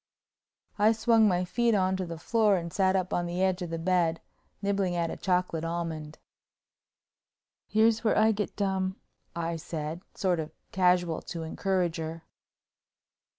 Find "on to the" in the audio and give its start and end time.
1.75-2.17